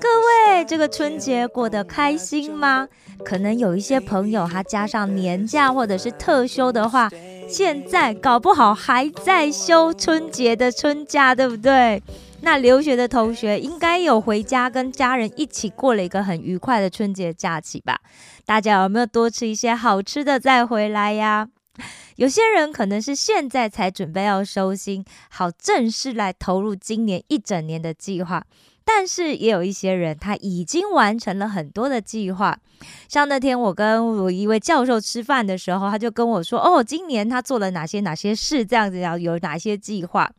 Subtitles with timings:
[0.00, 0.08] 各
[0.52, 2.86] 位，这个春节过得开心吗？
[3.24, 7.10] 可能有一些朋友他加上年假或者是特休的话，
[7.48, 12.00] 现在搞不好还在休春节的春假，对不对？
[12.42, 17.98] 那留学的同学应该有回家跟家人一起过了一个很愉快的春节假期吧？
[18.46, 21.48] 大家有没有多吃一些好吃的再回来呀？
[22.14, 28.44] 有些人可能是现在才准备要收心，好正式来投入今年一整年的计划。
[28.90, 32.58] 但是也有一些人，他已经完成了很多的计划。
[33.06, 40.32] 像那天我跟我一位教授吃饭的时候，他就跟我说：“哦，今年他做了哪些哪些事，这样子要有哪些计划。”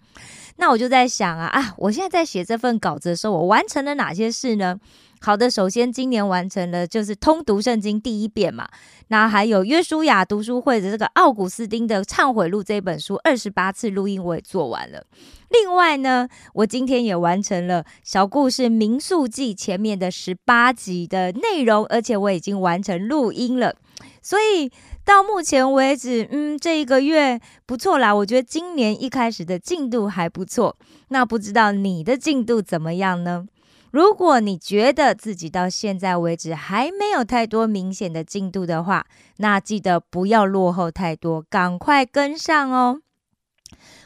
[0.58, 4.78] 那我就在想啊啊，我现在在写这份稿子的时候，我完成了哪些事呢？
[5.22, 8.68] 好的，首先今年完成了就是通读圣经第一遍嘛，
[9.10, 15.04] 那还有约书亚读书会的这个奥古斯丁的忏悔录这本书二十八次录音我也做完了。
[15.50, 23.76] 另外呢，我今天也完成了小故事民宿记前面的十八集的内容，而且我已经完成录音了。
[24.22, 24.72] 所以
[25.04, 30.78] 到目前为止，嗯，这一个月不错啦，我觉得今年一开始的进度还不错。
[31.10, 33.46] 那不知道你的进度怎么样呢？
[33.92, 39.06] 如果你觉得自己到现在为止还没有太多明显的进度的话，
[39.38, 43.02] 那记得不要落后太多，赶快跟上哦。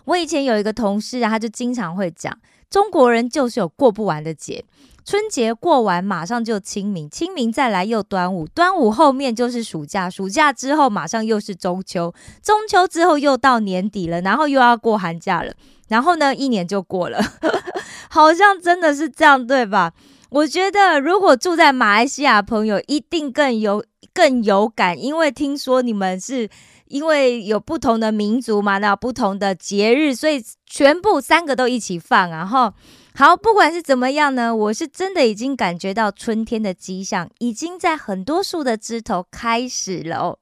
[0.06, 2.38] 我以前有一个同事啊，他就经常会讲，
[2.70, 4.66] 中国人就是有过不完的节。
[5.06, 15.54] 春节过完，马上就清明，清明再来又端午，端午后面就是暑假，暑假之后马上又是中秋，中秋之后又到年底了，然后又要过寒假了，
[15.90, 17.20] 然后呢，一年就过了，
[18.14, 19.92] 好像真的是这样，对吧？
[20.30, 26.48] 我觉得如果住在马来西亚朋友一定更有更有感，因为听说你们是
[26.86, 32.72] 因为有不同的民族嘛，那不同的节日，所以全部三个都一起放，然后。
[33.16, 40.40] 好，不管是怎么样呢，我是真的已经感觉到春天的迹象，已经在很多树的枝头开始了哦。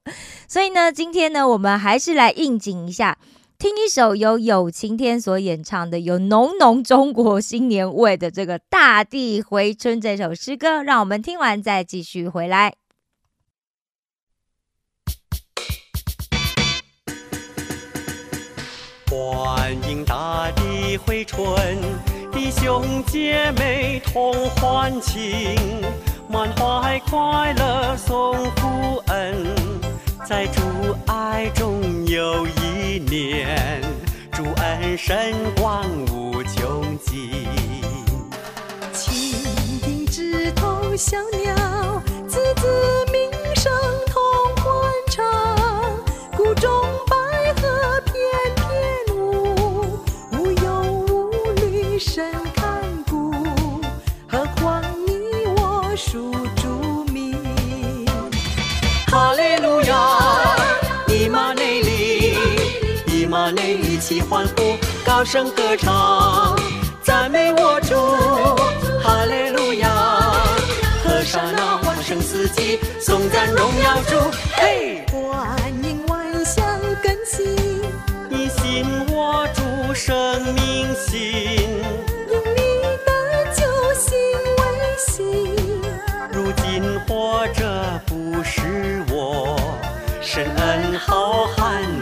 [0.48, 3.18] 所以呢，今天呢，我们还是来应景一下，
[3.62, 12.74] 听一首由有晴天所演唱的有浓浓中国新年味的这个《大地回春》这首诗歌，让我们听完再继续回来。
[19.08, 21.46] 欢迎大地回春，
[22.32, 25.54] 弟兄姐妹同欢庆，
[26.28, 29.46] 满怀快乐送福恩，
[30.26, 30.60] 在主
[31.06, 32.50] 爱中有一，
[34.96, 37.46] 神光无穷尽。
[38.92, 42.66] 蜻蜓枝头小鸟，滋滋
[65.22, 66.58] 高声歌唱，
[67.00, 67.94] 赞美我主。
[69.00, 69.88] 哈利路亚，
[71.04, 74.16] 和尚那欢声四起，颂赞荣耀主。
[74.56, 76.66] 嘿，欢迎万象
[77.00, 77.54] 更新，
[78.28, 81.20] 你信我主生命信，
[82.28, 83.62] 因你的救
[83.94, 84.12] 星
[84.58, 84.60] 为
[84.98, 85.54] 信。
[86.32, 89.56] 如今活着不是我，
[90.20, 92.01] 神恩浩瀚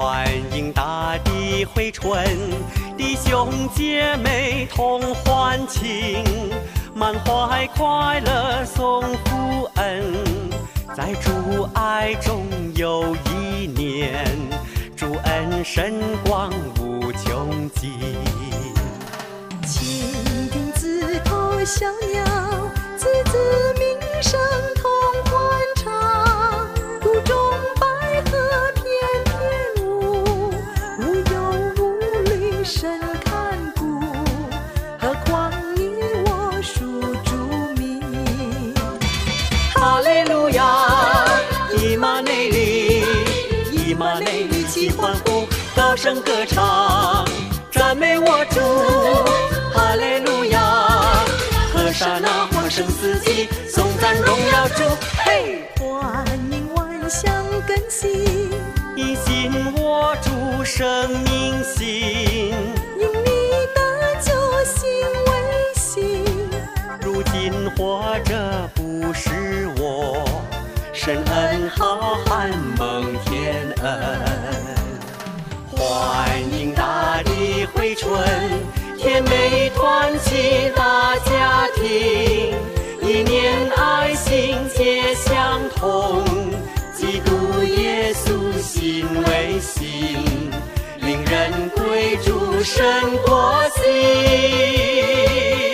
[0.00, 2.26] 欢迎大地回春，
[2.96, 6.24] 弟兄姐妹同欢庆，
[6.94, 10.02] 满怀快乐送福恩，
[10.96, 14.24] 在主爱中有一年，
[14.96, 17.92] 主恩神光无穷尽。
[19.66, 22.19] 蜻蜓枝头小鸟
[46.40, 47.22] 歌唱，
[47.70, 48.60] 赞美我主，
[49.74, 50.58] 哈利路亚！
[51.70, 54.84] 和沙那欢声四起，颂赞荣耀主，
[55.22, 55.68] 嘿！
[55.78, 57.30] 欢迎万象
[57.68, 58.50] 更新，
[58.96, 59.52] 一心
[59.82, 62.54] 握住生命心，
[62.96, 64.32] 因你的救
[64.64, 64.88] 心
[65.26, 65.30] 为
[65.74, 66.24] 信。
[67.02, 70.24] 如今活着不是我，
[70.94, 71.99] 神恩浩
[77.66, 78.10] 回春，
[78.98, 82.54] 甜美团契大家庭，
[83.02, 86.24] 一念爱心皆相通，
[86.94, 90.50] 基督耶稣心为心，
[91.00, 92.84] 令人归主神
[93.26, 95.69] 国心。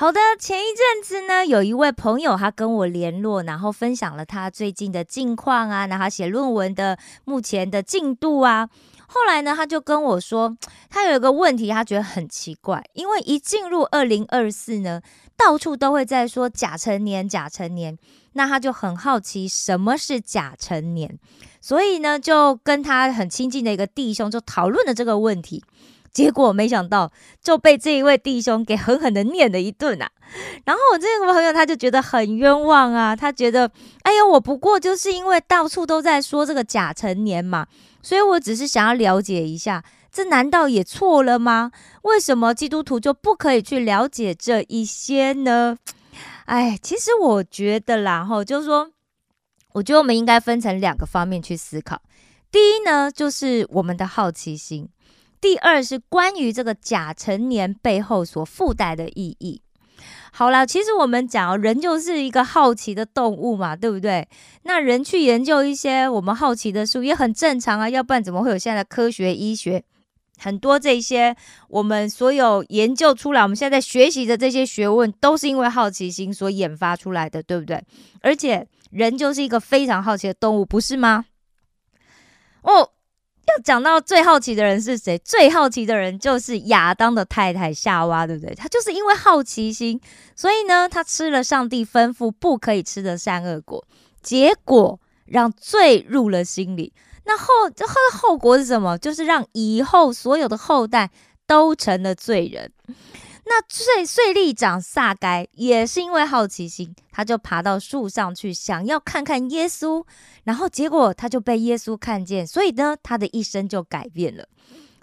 [0.00, 8.70] 好的，前一阵子呢，有一位朋友他跟我联络，然后分享了他最近的近况啊，然后写论文的目前的进度啊。
[9.06, 10.56] 后来呢，他就跟我说，
[10.88, 15.02] 他有一个问题，他觉得很奇怪，因为一进入二零二四呢，
[15.36, 17.98] 到处都会在说甲成年，甲成年，
[18.32, 21.18] 那他就很好奇什么是甲成年，
[21.60, 25.62] 所以呢，就跟他很亲近的一个弟兄就讨论了这个问题。
[26.12, 27.12] 结果没想到
[27.42, 30.10] 就被这一位弟兄给狠狠的念了一顿啊！
[30.64, 33.70] 然后我这个朋友他就觉得很冤枉啊，他觉得，
[34.02, 37.66] 哎呀，我不过就是因为到处都在说这个甲成年嘛，
[38.02, 41.70] 所以我只是想要了解一下，这难道也错了吗？
[42.02, 45.76] 为什么基督徒就不可以去了解这一些呢？
[46.46, 48.90] 哎，其实我觉得啦，哈，就是说，
[49.74, 52.02] 我觉得我们应该分成两个方面去思考。
[52.50, 54.88] 第一呢，就是我们的好奇心。
[55.40, 59.62] 第二是关于这个假成年背后所附带的意义。
[60.32, 64.28] 好了，其实我们讲人就是一个好奇的动物嘛，对不对？
[64.62, 69.82] 那人去研究一些我们好奇的书也很正常啊，要不然怎么会有现在的科学医学？
[70.38, 71.36] 很多这些
[71.68, 77.82] 我们所有研究出来，我们现在在学习的这些学问，都是因为好奇心所研发出来的，对不对？
[78.20, 81.24] 而且人就是一个非常好奇的动物，不是吗？
[82.62, 82.90] 哦。
[83.46, 85.18] 要讲到最好奇的人是谁？
[85.18, 88.54] 最好奇的人就是亚当的太太夏娃，对不对？
[88.54, 90.00] 他就是因为好奇心，
[90.36, 93.84] 所以呢，他吃了上帝吩咐不可以吃的善恶果，
[94.22, 96.92] 结果让罪入了心里。
[97.24, 98.96] 那后这后后果是什么？
[98.98, 101.10] 就是让以后所有的后代
[101.46, 102.72] 都成了罪人。
[103.52, 110.04] 那税税吏长撒该也是因为好奇心，他就爬到树上去，想要看看耶稣，
[110.44, 114.46] 然后结果他就被耶稣看见，所以呢，他的一生就改变了。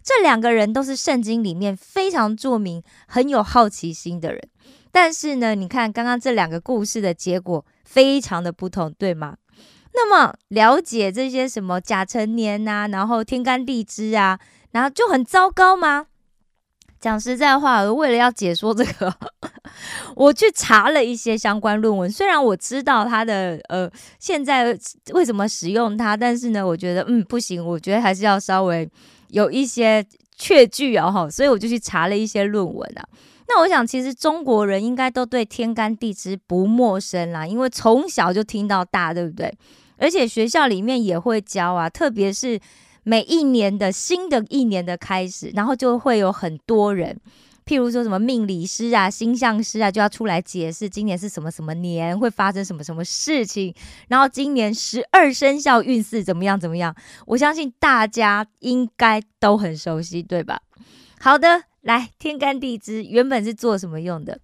[0.02, 4.42] 这两个人都是圣经里面非常著名、很有好奇心的人，
[4.94, 9.36] 但是呢，你看刚刚这两个故事的结果非常的不同，对吗？
[9.94, 14.40] 那么了解这些什么甲辰年呐，然后天干地支啊，
[14.72, 16.06] 然后就很糟糕吗？
[17.00, 19.14] 讲实在话，为了要解说这个，
[20.16, 22.12] 我去查了一些相关论文。
[22.12, 23.90] 虽然我知道它的呃
[24.20, 24.78] 现在
[25.14, 28.90] 为什么使用它，但是呢，我觉得嗯不行，我觉得还是要稍微
[29.30, 30.04] 有一些
[30.36, 31.30] 确据哦哈。
[31.30, 33.06] 所以我就去查了一些论文啊。
[33.48, 39.56] 那我想，其实中国人应该都对天干地支不陌生啦，因为从小就听到大，对不对？
[39.98, 42.60] 而且学校里面也会教啊，特别是。
[43.08, 47.18] 每一年的新的一年的开始，然后就会有很多人，
[47.66, 53.74] 譬如说什么命理师啊、星象师啊，就要出来解释今年是什么什么年会发生什么什么事情，
[54.10, 56.94] 然后今年十二生肖运势怎么样怎么样。
[57.28, 60.60] 我相信大家应该都很熟悉，对吧？
[61.22, 64.42] 好的，来天干地支原本是做什么用的？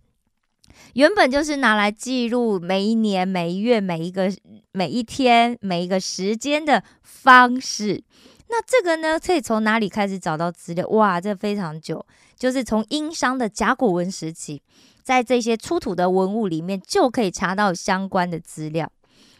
[0.94, 4.32] 原本就是拿来记录每一年、每一月、每一个
[4.72, 8.06] 每一天、每一个时间的方式。
[8.54, 10.88] 那这个呢，可以从哪里开始找到资料？
[10.90, 12.06] 哇，这非常久，
[12.38, 14.62] 就是从殷商的甲骨文时期，
[15.02, 18.92] 在这些出土的文物里面就可以查到相关的资料。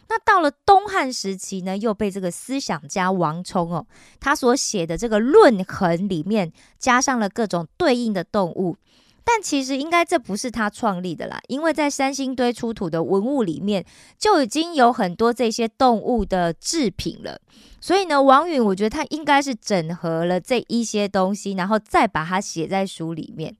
[0.08, 3.86] 那到了东汉时期呢，又被这个思想家王充哦，
[4.18, 8.76] 他所写的这个《论衡》里面加上了各种对应的动物。
[9.24, 13.84] 但其实应该这不是他创立的啦，因为在三星堆出土的文物里面
[14.18, 17.40] 就已经有很多这些动物的制品了，
[17.80, 23.56] 所以呢，王允我觉得他应该是整合了这一些东西，然后再把它写在书里面。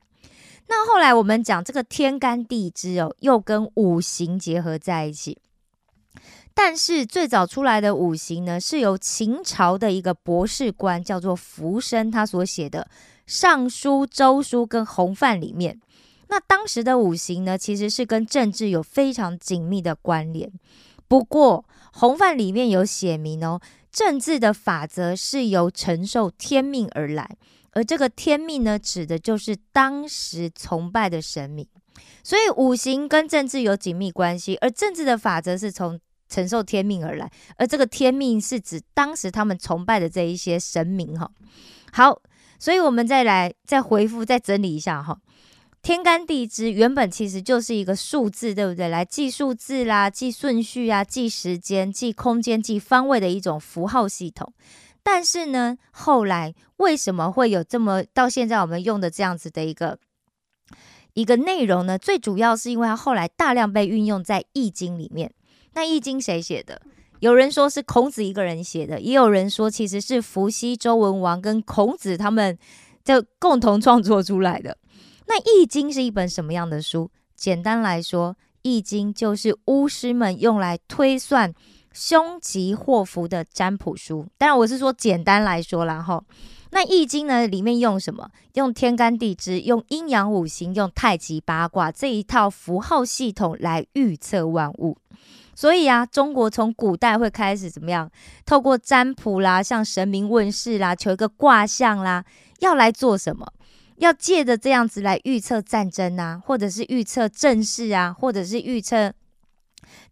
[0.67, 5.39] 那后来我们讲这个天干地支哦，又跟五行结合在一起。
[6.53, 12.87] 但是最早出来的五行呢，是由秦朝的一个博士官叫做福生他所写的
[13.25, 15.79] 《尚书》《周书》跟《洪范》里面。
[16.27, 20.51] 那当时的五行呢，其实是跟政治有非常紧密的关联。
[21.07, 21.65] 不过
[21.99, 27.37] 《洪范》里面有写明哦，政治的法则是由承受天命而来，
[27.71, 31.67] 而这个天命呢，指的就是当时崇拜的神明。
[32.23, 41.29] 所以五行跟政治有紧密关系，而政治的法则是从承受天命而来，而这个天命是指当时他们崇拜的这一些神明哈。
[41.93, 42.19] 好，
[42.57, 45.19] 所以我们再来再回复再整理一下哈。
[45.81, 48.87] 天干地支原本其实就是一个数字，对不对？
[48.87, 54.51] 来记数字啦，记顺序啊，记时间、记空间、记方位的一种符号系统。
[55.03, 59.99] 但是呢，后来为什么会有这么到现在我们用的这样子的一个
[61.13, 61.99] 一个内容呢？
[61.99, 65.31] 最主要是因为它后来大量被运用在《易经》里面。
[65.73, 66.81] 那《易经》谁写的？
[67.25, 72.55] 有人说是孔子一个人写的，也有人说其实是伏羲、周文王跟孔子他们
[73.03, 74.77] 就共同创作出来的。
[75.25, 77.09] 那《易经》是一本什么样的书？
[77.35, 81.51] 简单来说，《易经》就是巫师们用来推算
[81.91, 84.27] 凶吉祸福的占卜书。
[84.37, 86.23] 当然，我是说简单来说啦，哈。
[86.69, 88.29] 那《易经》呢，里面用什么？
[88.53, 94.95] 用天干地支，用阴阳五行，用太极八卦这一套符号系统来预测万物。
[95.55, 98.11] 所以啊，中国从古代会开始怎么样？
[98.45, 102.25] 透过占卜啦，向神明问事啦，求一个卦象啦，
[102.59, 103.51] 要来做什么？
[103.97, 109.13] 要借着这样子来预测战争啊，或者是预测政事啊，或者是预测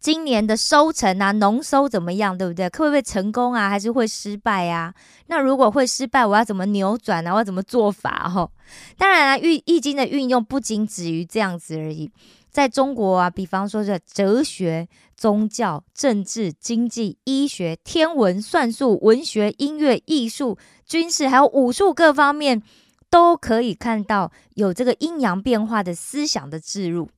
[0.00, 2.68] 今年的收成啊，农收怎么样，对不对？
[2.68, 4.94] 会不会成功啊，还是会失败啊？
[5.26, 7.32] 那如果会失败，我要怎么扭转啊？
[7.32, 8.28] 我要怎么做法？
[8.28, 8.50] 哈，
[8.96, 12.10] 当然啊，易易经的运用不仅止于这样子而已。
[12.50, 22.62] 在中国啊，比方说是哲学、宗教、政治、经济、医学、天文、算术、文学、音乐、艺术、军事，还有武术各方面，
[23.10, 27.08] 都可以看到有这个阴阳变化的思想的置入。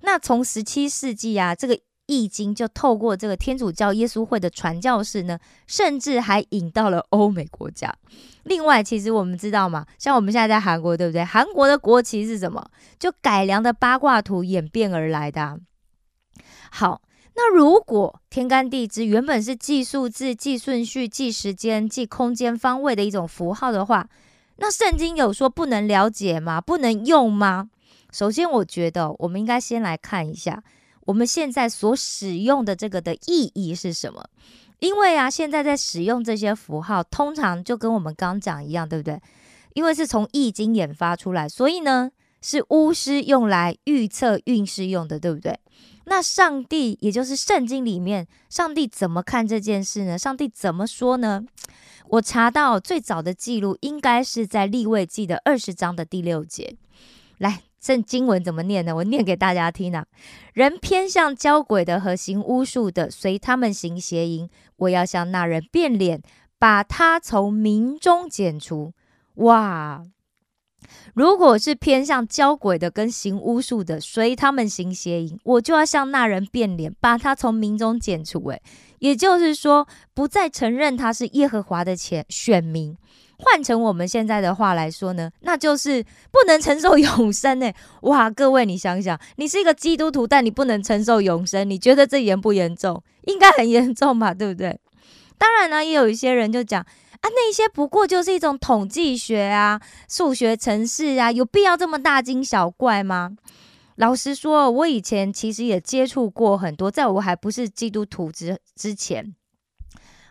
[0.00, 1.78] 那从十七世纪啊，这个
[2.10, 5.38] 易经就透过这个天主教耶稣会的传教士呢，
[5.68, 7.94] 甚至还引到了欧美国家。
[8.42, 11.24] 另外，其实我们知道嘛，像我们现在在韩国，对不对？
[11.24, 12.68] 韩国的国旗是什么？
[12.98, 15.60] 就改良的八卦图演变而来的。
[16.72, 17.00] 好，
[17.36, 24.08] 那如果天干地支原本是记数字、记顺序、记时间、记空间方位的一种符号的话，
[24.56, 26.60] 那圣经有说不能了解吗？
[26.60, 27.70] 不能用吗？
[28.12, 30.62] 首先，我觉得我们应该先来看一下
[31.10, 34.24] 我们现在所使用的这个的意义是什么。
[34.78, 39.20] 因为啊，现在在使用这些符号，通常就跟我们刚讲一样，对不对？
[39.74, 45.58] 因为是从易经演发出来，所以呢，是巫师用来预测运势用的，对不对？
[46.04, 50.16] 那上帝，也就是圣经里面，上帝怎么看这件事呢？
[50.16, 51.44] 上帝怎么说呢？
[52.08, 56.76] 我查到最早的记录，应该是在立位记的二十章的第六节，
[57.38, 57.64] 来。
[57.80, 58.94] 这经文怎么念呢？
[58.94, 60.06] 我念给大家听啊。
[60.52, 64.48] 人偏向交鬼的和行巫术的，随他们行邪淫。
[64.76, 66.22] 我要向那人变脸，
[66.58, 68.92] 把他从民中剪除。
[69.36, 70.02] 哇！
[71.14, 78.42] 如果是偏向交鬼的跟行巫术的，随他们行邪淫，我就要向那人变脸，把他从民中剪除。
[78.48, 78.60] 诶，
[78.98, 82.96] 也就是说，不再承认他是耶和华的前选民。
[83.42, 87.72] 换成我们现在的话来说呢，那就是不能承受永生呢。
[88.02, 93.02] 哇，各位你想想，你是一个基督徒，但你不能承受永生，你觉得这严不严重？
[93.22, 94.78] 应该很严重吧，对不对？
[95.38, 96.86] 当然呢，也有一些人就讲啊，
[97.22, 103.32] 那些不过就是一种统计学啊、数学程式啊，有必要这么大惊小怪吗？
[103.96, 109.34] 老实说，我以前其实也接触过很多，在我还不是基督徒之之前。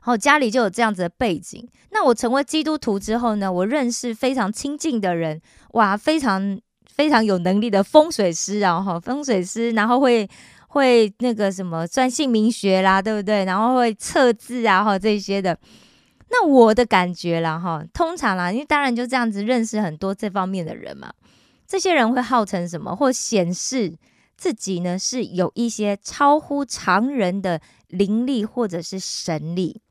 [0.01, 1.67] 好，家里就有这样子的背景。
[1.91, 5.41] 那我成为基督徒之后呢，我认识非常亲近的人，
[5.71, 10.29] 哇，非常非常有能力的风水师啊，哈，风水师，然后会
[10.69, 13.43] 会那个什么算姓名学啦，对不对？
[13.45, 15.57] 然后会测字啊，哈，这些的。
[16.31, 21.11] 那我的感觉啦，哈，通常啦，因为当然就这样子认识很多这方面的人嘛。
[21.67, 23.95] 这些人会号称什么，或显示
[24.37, 29.81] 自己呢是有一些超乎常人的灵力或者是神力。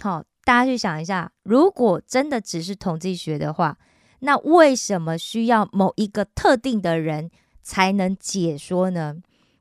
[0.00, 3.78] 好，大家去想一下，如果真的只是统计学的话，
[4.20, 7.30] 那为什么需要某一个特定的人
[7.62, 9.16] 才能解说呢？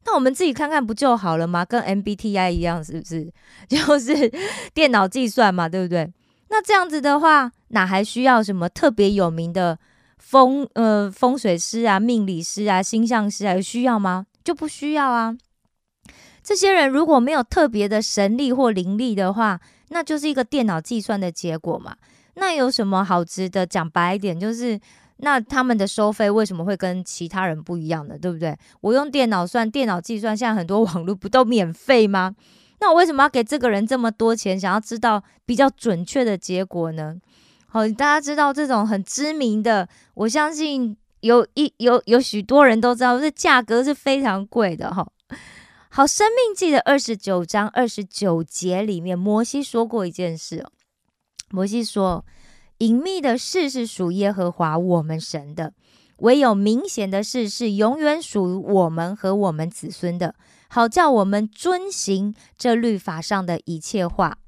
[0.06, 1.64] 那我们自己看看不就好了吗？
[1.64, 3.32] 跟 MBTI 一样，是不是？
[3.70, 4.30] 就是
[4.74, 6.12] 电脑计算嘛，对不对？
[6.50, 9.80] 那这样子的话，哪还需要什么特别有名的
[10.18, 13.54] 风呃风水师啊、命理师啊、星象师啊？
[13.54, 14.26] 有需要吗？
[14.44, 15.38] 就不需要啊。
[16.44, 19.62] 这些人如果没有特别的神力或灵力的话，
[19.94, 21.96] 那就是一个电脑计算的结果嘛。
[22.34, 23.66] 那有什么好值得？
[23.66, 24.78] 讲白一点，就是
[25.18, 28.58] 那他们的收费为什么会跟其他人不一样的，对不对？
[28.82, 32.34] 我用电脑算，电脑计算，现在很多网络不都免费吗？
[32.80, 37.16] 那我为什么要给这个人这么多钱，想要知道比较准确的结果呢？
[37.68, 45.08] 好，大家知道这种很知名的，我相信有一有有许多人都知道，这价格是非常贵的哈。
[45.96, 50.72] 好，《生命记》的二十九章二十九节里面，摩西说过一件事哦。
[51.52, 52.26] 摩西说
[52.80, 55.72] ：“隐秘的事是属耶和华我们神的，
[56.18, 60.34] 唯有明显的事是永远属于我们和我们子孙的。”
[60.68, 64.40] 好叫我们遵行这律法上的一切话。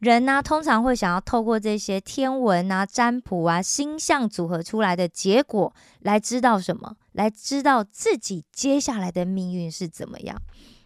[0.00, 6.96] 人呢，通常会想要透过这些天文啊、占卜啊、星象组合出来的结果，来知道什么？
[7.18, 10.40] 来知道自己接下来的命运是怎么样。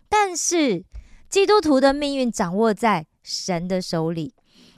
[0.08, 0.82] 但是
[1.28, 4.34] 基督徒的命运掌握在神的手里。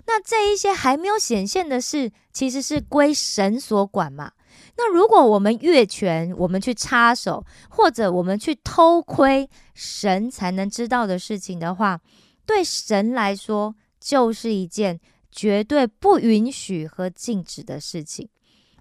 [0.07, 4.33] 那这一些还没有显现的事，其实是归神所管嘛？
[4.77, 12.01] 那如果我们越权，我们去插手，或者我们去偷窥神才能知道的事情的话，
[12.45, 18.29] 对神来说就是一件绝对不允许和禁止的事情。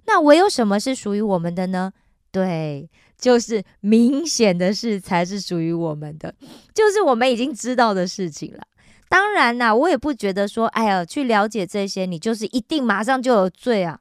[0.06, 1.94] 那唯有什么是属于我们的呢？
[2.34, 6.34] 对，就是明显的事才是属于我们的，
[6.74, 8.64] 就是我们已经知道的事情了。
[9.08, 14.00] 当然啦，我也不觉得说，哎呀，去了解这些，你就是一定马上就有罪啊。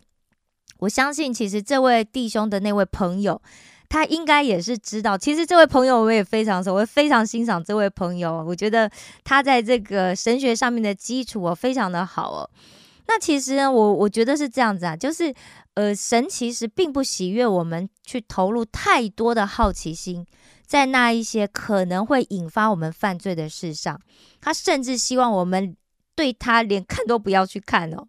[0.78, 3.42] 我相信，其实这位弟兄的那位朋友，
[3.90, 5.18] 他应该也是知道。
[5.18, 8.42] 其实这位朋友我也非常熟，我非常欣赏这位朋友。
[8.48, 8.90] 我觉得
[9.22, 12.48] 他在这个神学上面的基础哦，非常的好哦。
[13.06, 15.34] 那其实呢，我我觉得是这样子啊，就是
[15.74, 20.26] 呃，神其实并不喜悦我们去投入太多的好奇心
[20.66, 24.00] 在那一些可能会引发我们犯罪的事上。
[24.40, 25.76] 他甚至希望我们
[26.14, 28.06] 对他连看都不要去看哦。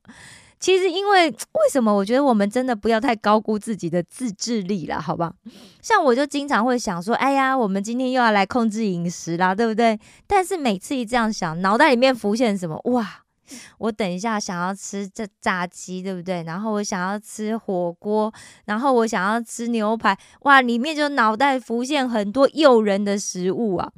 [0.60, 1.94] 其实，因为为什么？
[1.94, 5.34] 我觉得我们真的不要太高估自己的自制力了，好吧？
[5.82, 10.00] 像我就经常会想说，哎呀，我们今天又要来控制饮食啦，对不对？
[10.26, 12.80] 但是每次一这样想，脑袋里面浮现什么？
[12.86, 13.23] 哇，
[13.78, 16.44] 我等一下想要吃这炸鸡，对不对？
[16.44, 18.34] 然后我想要吃火锅，
[18.66, 23.92] 然后我想要吃牛排，哇，里面就脑袋浮现很多诱人的食物啊！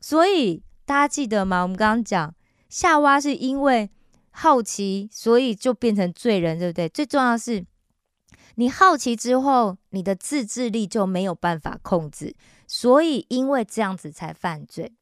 [0.00, 1.62] 所以大家记得吗？
[1.62, 2.34] 我们刚刚讲
[2.68, 3.90] 夏娃是因为。
[4.32, 6.88] 好奇，所以就变成罪人，对不对？
[6.88, 7.66] 最重要是，
[8.54, 12.34] 你好奇之后，你的自制力就没有办法控制，
[12.64, 14.92] 所以因为这样子才犯罪。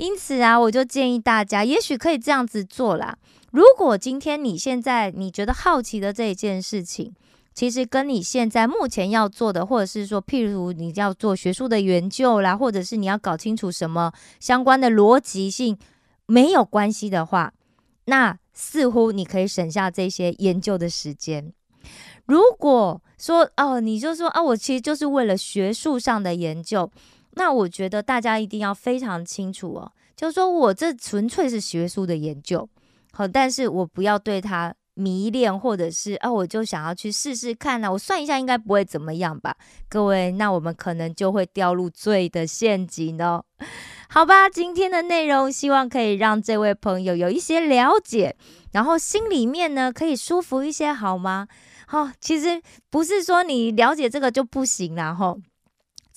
[0.00, 3.18] 因此啊，我就建议大家，也许可以这样子做啦。
[3.50, 7.12] 如果今天你现在你觉得好奇的这一件事情，
[7.52, 15.76] 其实跟你现在目前要做的，或者是说，譬如你要做学术的研究啦，或者是你要搞清楚什么相关的逻辑性
[16.26, 17.52] 没有关系的话，
[18.06, 18.38] 那。
[18.52, 21.50] 似乎你可以省下这些研究的时间。
[22.26, 26.90] 如果说哦，你就说啊，我其实就是为了学术上的研究，
[27.32, 32.68] 那我觉得大家一定要非常清楚哦，就是说我这纯粹是学术的研究，
[33.12, 37.90] 好，但是我不要对它迷恋，或者是啊，我就想要去试试看呢。
[37.90, 39.56] 我算一下，应该不会怎么样吧，
[39.88, 43.42] 各位，那我们可能就会掉入罪的陷阱哦。
[44.08, 48.36] 好吧，今天的内容希望可以让这位朋友有一些了解，
[48.72, 51.46] 然后心里面呢可以舒服一些，好吗？
[51.86, 55.38] 好，其实不是说你了解这个就不行，然后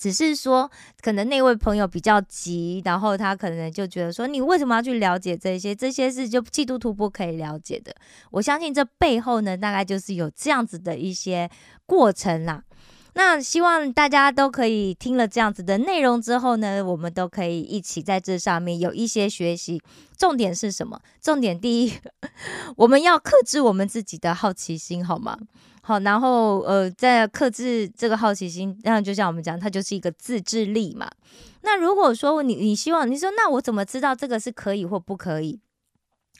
[0.04, 5.74] 只是说可能那位朋友比较急，然后他可能就觉得说你为什么要去了解这些？
[5.74, 7.90] 这些是就基督徒不可以了解的。
[8.30, 11.48] 我相信这背后呢，大概就是有这样子的一些
[11.86, 12.62] 过程啦。
[13.14, 19.80] 那希望大家都可以听了这样子的内容之后呢，我们都可以一起在这上面有一些学习。
[20.18, 21.00] 重点是什么？
[21.20, 21.92] 重点第一，
[22.76, 25.38] 我们要克制我们自己的好奇心，好吗？
[25.82, 31.10] 好，然后呃，在克制这个好奇心，那就像我们讲，它就是一个自制力嘛。
[31.62, 35.60] 那如果说你你希望你说，那我怎么知道这个是可以或不可以？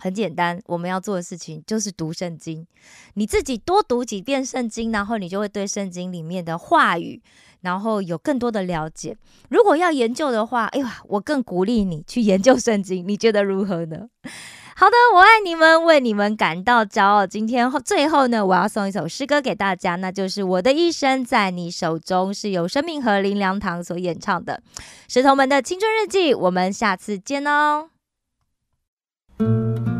[0.00, 2.66] 很简单，我们要做的事情就是读圣经。
[3.14, 7.22] 你自己多读几遍圣经，然后你就会对圣经里面的话语，
[7.60, 9.16] 然后有更多的了解。
[9.48, 13.06] 如果要研究的话，哎呀，我更鼓励你去研究圣经。
[13.06, 14.08] 你觉得如何呢？
[14.76, 17.24] 好的，我爱你们，为你们感到骄傲。
[17.24, 24.60] 今天最后呢，我要送一首诗歌给大家，那就是《我的一生在你手中》，是由生命和林良堂所演唱的
[25.06, 26.34] 《石头们的青春日记》。
[26.36, 27.93] 我们下次见哦。
[29.44, 29.93] Música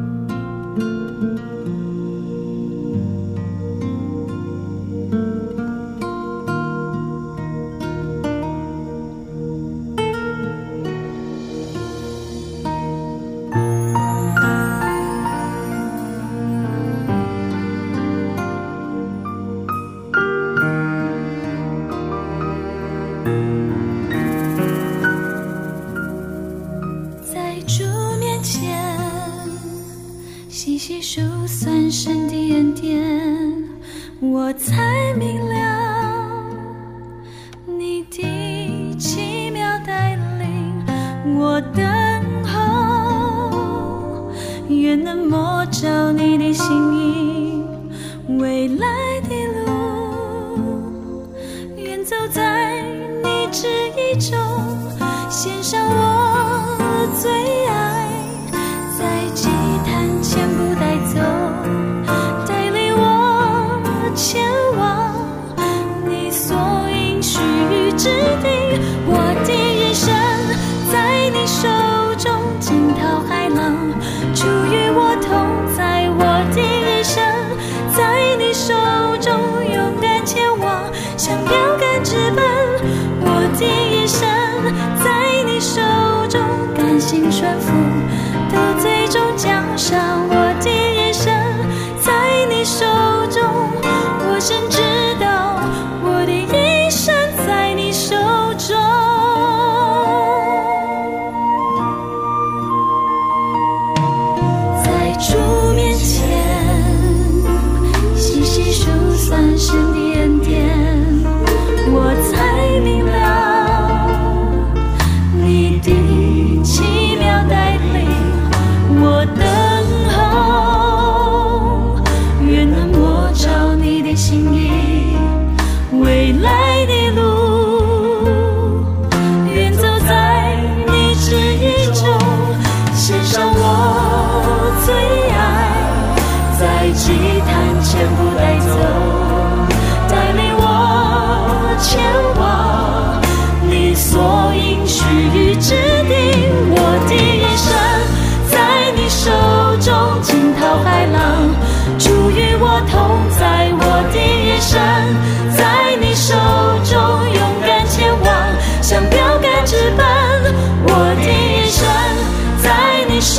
[84.15, 84.44] 深。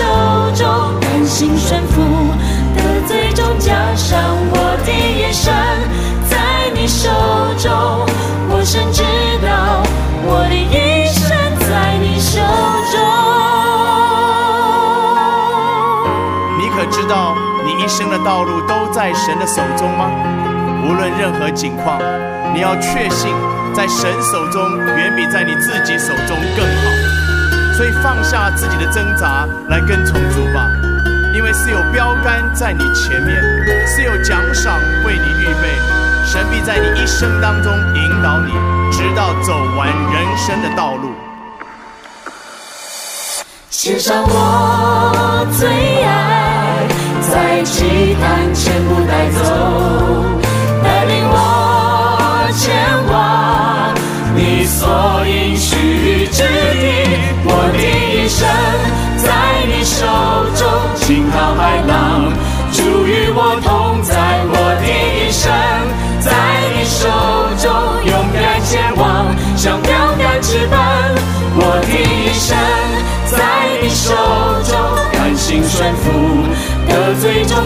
[0.05, 0.65] 手中，
[1.01, 2.01] 甘心顺服
[2.75, 4.19] 的最终加上
[4.51, 5.51] 我的一生
[6.29, 7.09] 在你手
[7.57, 7.71] 中，
[8.49, 9.01] 我深知
[9.41, 9.81] 道
[10.23, 12.39] 我的一生在你手
[12.91, 12.95] 中。
[16.59, 20.11] 你可知道你一生的道路都在神的手中吗？
[20.87, 21.99] 无论任何情况，
[22.53, 23.33] 你要确信
[23.73, 26.94] 在神手中远比在你自己手中更好。
[27.75, 30.69] 所以放下自己的挣扎来跟从主吧，
[31.33, 33.43] 因为是有标杆在你前面，
[33.85, 35.75] 是有奖赏为你预备，
[36.25, 38.53] 神必在你一生当中引导你，
[38.93, 41.11] 直到走完人生的道路。
[43.69, 45.67] 欣赏我最
[46.03, 46.44] 爱。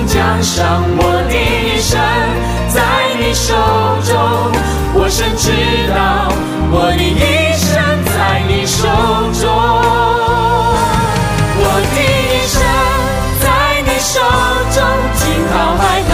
[0.07, 1.99] 将上，我的一生
[2.69, 2.79] 在
[3.19, 3.53] 你手
[4.03, 4.11] 中。
[4.93, 5.51] 我深知
[5.93, 6.31] 道，
[6.71, 7.69] 我的一生
[8.05, 8.87] 在你手
[9.39, 9.49] 中。
[11.61, 12.57] 我的一生
[13.41, 13.45] 在
[13.85, 14.19] 你手
[14.75, 14.77] 中。
[15.19, 16.13] 惊涛骇浪，